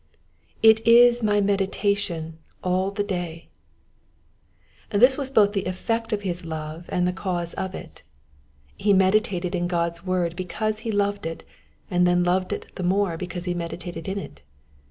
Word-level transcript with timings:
/i 0.63 0.75
u 0.83 1.13
my 1.23 1.39
meditation 1.39 2.39
all 2.63 2.89
the 2.89 3.03
dayy 3.03 3.49
This 4.89 5.15
was 5.15 5.29
both 5.29 5.53
the 5.53 5.65
effect 5.65 6.11
of 6.11 6.23
his 6.23 6.43
love 6.43 6.85
and 6.89 7.07
the 7.07 7.13
cause 7.13 7.53
of 7.53 7.75
it. 7.75 8.01
He 8.75 8.93
meditated 8.93 9.53
in 9.53 9.67
God's 9.67 10.03
word 10.03 10.35
because 10.35 10.79
he 10.79 10.91
loved 10.91 11.27
it, 11.27 11.43
and 11.91 12.07
then 12.07 12.23
loved 12.23 12.51
it 12.51 12.65
the 12.77 12.81
more 12.83 13.15
because 13.15 13.45
he 13.45 13.53
meditated 13.53 14.07
in 14.09 14.17
it. 14.17 14.41